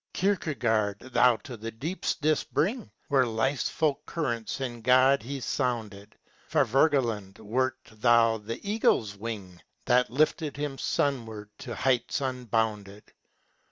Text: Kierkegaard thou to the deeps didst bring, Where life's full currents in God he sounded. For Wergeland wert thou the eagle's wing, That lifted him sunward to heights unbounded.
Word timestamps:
Kierkegaard 0.13 0.97
thou 0.97 1.35
to 1.45 1.55
the 1.55 1.69
deeps 1.69 2.15
didst 2.15 2.51
bring, 2.55 2.89
Where 3.09 3.27
life's 3.27 3.69
full 3.69 4.01
currents 4.07 4.59
in 4.59 4.81
God 4.81 5.21
he 5.21 5.39
sounded. 5.39 6.17
For 6.47 6.65
Wergeland 6.65 7.37
wert 7.37 7.77
thou 7.91 8.39
the 8.39 8.67
eagle's 8.67 9.15
wing, 9.15 9.61
That 9.85 10.09
lifted 10.09 10.57
him 10.57 10.79
sunward 10.79 11.51
to 11.59 11.75
heights 11.75 12.19
unbounded. 12.19 13.13